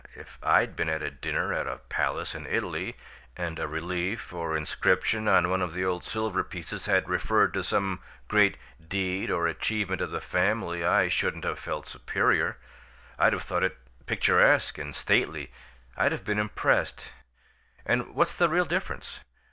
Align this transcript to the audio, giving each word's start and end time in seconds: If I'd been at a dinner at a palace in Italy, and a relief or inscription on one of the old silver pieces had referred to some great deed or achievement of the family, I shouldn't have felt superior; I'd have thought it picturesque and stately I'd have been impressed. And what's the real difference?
If 0.15 0.39
I'd 0.41 0.75
been 0.75 0.89
at 0.89 1.03
a 1.03 1.11
dinner 1.11 1.53
at 1.53 1.67
a 1.67 1.77
palace 1.77 2.33
in 2.33 2.47
Italy, 2.47 2.95
and 3.37 3.59
a 3.59 3.67
relief 3.67 4.33
or 4.33 4.57
inscription 4.57 5.27
on 5.27 5.47
one 5.47 5.61
of 5.61 5.75
the 5.75 5.85
old 5.85 6.03
silver 6.03 6.43
pieces 6.43 6.87
had 6.87 7.07
referred 7.07 7.53
to 7.53 7.63
some 7.63 7.99
great 8.27 8.57
deed 8.87 9.29
or 9.29 9.45
achievement 9.45 10.01
of 10.01 10.09
the 10.09 10.19
family, 10.19 10.83
I 10.83 11.07
shouldn't 11.07 11.43
have 11.45 11.59
felt 11.59 11.85
superior; 11.85 12.57
I'd 13.19 13.33
have 13.33 13.43
thought 13.43 13.61
it 13.63 13.77
picturesque 14.07 14.79
and 14.79 14.95
stately 14.95 15.51
I'd 15.95 16.13
have 16.13 16.25
been 16.25 16.39
impressed. 16.39 17.11
And 17.85 18.15
what's 18.15 18.35
the 18.35 18.49
real 18.49 18.65
difference? 18.65 19.19